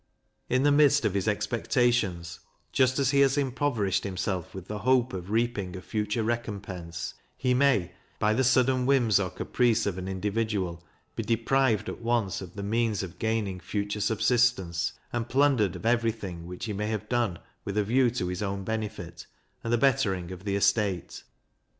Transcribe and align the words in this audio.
In 0.49 0.63
the 0.63 0.71
midst 0.71 1.05
of 1.05 1.13
his 1.13 1.27
expectations, 1.27 2.39
just 2.71 2.97
as 2.97 3.11
he 3.11 3.19
has 3.19 3.37
impoverished 3.37 4.03
himself 4.03 4.55
with 4.55 4.67
the 4.67 4.79
hope 4.79 5.13
of 5.13 5.29
reaping 5.29 5.75
a 5.75 5.81
future 5.83 6.23
recompense, 6.23 7.13
he 7.37 7.53
may, 7.53 7.91
by 8.17 8.33
the 8.33 8.43
sudden 8.43 8.87
whims 8.87 9.19
or 9.19 9.29
caprice 9.29 9.85
of 9.85 9.99
an 9.99 10.07
individual, 10.07 10.83
be 11.15 11.21
deprived 11.21 11.87
at 11.87 12.01
once 12.01 12.41
of 12.41 12.55
the 12.55 12.63
means 12.63 13.03
of 13.03 13.19
gaining 13.19 13.59
future 13.59 14.01
subsistence, 14.01 14.93
and 15.13 15.29
plundered 15.29 15.75
of 15.75 15.85
every 15.85 16.11
thing 16.11 16.47
which 16.47 16.65
he 16.65 16.73
may 16.73 16.87
have 16.87 17.07
done 17.07 17.37
with 17.63 17.77
a 17.77 17.83
view 17.83 18.09
to 18.09 18.25
his 18.25 18.41
own 18.41 18.63
benefit, 18.63 19.27
and 19.63 19.71
the 19.71 19.77
bettering 19.77 20.31
of 20.31 20.45
the 20.45 20.55
estate. 20.55 21.21